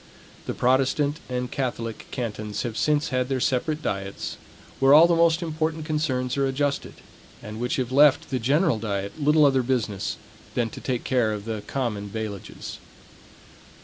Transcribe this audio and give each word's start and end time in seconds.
The 0.47 0.55
Protestant 0.55 1.19
and 1.29 1.51
Catholic 1.51 2.07
cantons 2.09 2.63
have 2.63 2.75
since 2.75 3.09
had 3.09 3.29
their 3.29 3.39
separate 3.39 3.83
diets, 3.83 4.37
where 4.79 4.95
all 4.95 5.05
the 5.05 5.15
most 5.15 5.43
important 5.43 5.85
concerns 5.85 6.35
are 6.37 6.47
adjusted, 6.47 6.95
and 7.43 7.59
which 7.59 7.75
have 7.75 7.91
left 7.91 8.31
the 8.31 8.39
general 8.39 8.79
diet 8.79 9.21
little 9.21 9.45
other 9.45 9.61
business 9.61 10.17
than 10.55 10.71
to 10.71 10.81
take 10.81 11.03
care 11.03 11.31
of 11.31 11.45
the 11.45 11.61
common 11.67 12.09
bailages. 12.09 12.77